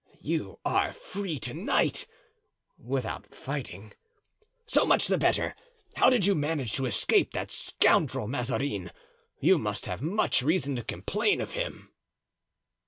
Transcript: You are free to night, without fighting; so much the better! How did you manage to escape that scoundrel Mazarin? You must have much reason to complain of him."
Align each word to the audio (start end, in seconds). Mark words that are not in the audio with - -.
You 0.21 0.57
are 0.65 0.93
free 0.93 1.37
to 1.41 1.53
night, 1.53 2.07
without 2.79 3.35
fighting; 3.35 3.93
so 4.65 4.83
much 4.83 5.05
the 5.05 5.19
better! 5.19 5.55
How 5.95 6.09
did 6.09 6.25
you 6.25 6.33
manage 6.33 6.73
to 6.77 6.87
escape 6.87 7.33
that 7.33 7.51
scoundrel 7.51 8.27
Mazarin? 8.27 8.89
You 9.39 9.59
must 9.59 9.85
have 9.85 10.01
much 10.01 10.41
reason 10.41 10.75
to 10.77 10.83
complain 10.83 11.39
of 11.39 11.51
him." 11.53 11.91